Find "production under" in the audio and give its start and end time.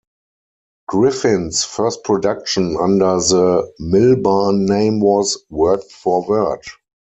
2.03-3.17